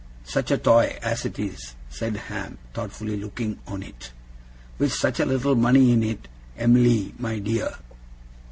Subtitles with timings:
[0.23, 4.11] Such a toy as it is!' said Ham, thoughtfully looking on it.
[4.79, 6.27] 'With such a little money in it,
[6.57, 7.75] Em'ly my dear.